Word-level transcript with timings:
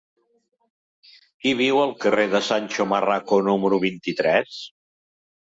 Qui 1.43 1.51
viu 1.59 1.77
al 1.83 1.93
carrer 2.05 2.25
de 2.33 2.41
Sancho 2.49 2.87
Marraco 2.95 3.39
número 3.51 3.81
vint-i-tres? 3.85 4.61